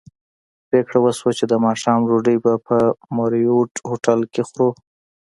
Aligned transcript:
پرېکړه 0.67 0.99
وشوه 1.01 1.31
چې 1.39 1.45
د 1.47 1.53
ماښام 1.65 1.99
ډوډۍ 2.07 2.37
به 2.43 2.53
په 2.67 2.77
مریوټ 3.17 3.71
هوټل 3.89 4.19
کې 4.33 4.41
خورو. 4.47 4.69